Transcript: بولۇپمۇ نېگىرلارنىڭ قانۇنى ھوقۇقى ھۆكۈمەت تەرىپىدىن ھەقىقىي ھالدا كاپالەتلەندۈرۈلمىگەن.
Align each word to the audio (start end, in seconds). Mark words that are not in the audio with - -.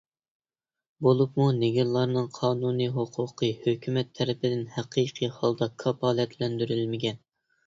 بولۇپمۇ 1.07 1.43
نېگىرلارنىڭ 1.57 2.29
قانۇنى 2.37 2.87
ھوقۇقى 2.95 3.51
ھۆكۈمەت 3.67 4.11
تەرىپىدىن 4.21 4.65
ھەقىقىي 4.79 5.31
ھالدا 5.37 5.69
كاپالەتلەندۈرۈلمىگەن. 5.85 7.23